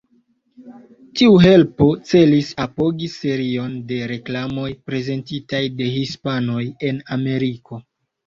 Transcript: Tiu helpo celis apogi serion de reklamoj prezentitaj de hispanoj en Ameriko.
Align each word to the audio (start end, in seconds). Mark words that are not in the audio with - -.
Tiu 1.19 1.33
helpo 1.41 1.89
celis 2.11 2.47
apogi 2.63 3.09
serion 3.15 3.75
de 3.91 3.99
reklamoj 4.13 4.71
prezentitaj 4.89 5.61
de 5.83 5.91
hispanoj 5.99 6.65
en 6.91 7.05
Ameriko. 7.17 7.79